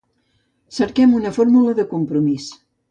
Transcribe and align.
Cerquem 0.79 1.13
una 1.21 1.35
fórmula 1.39 1.79
de 1.83 1.89
compromís. 1.95 2.53